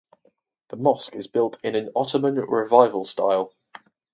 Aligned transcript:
The 0.69 0.77
mosque 0.77 1.13
is 1.13 1.27
built 1.27 1.59
in 1.63 1.75
an 1.75 1.91
Ottoman 1.95 2.33
revival 2.39 3.05
style. 3.05 3.53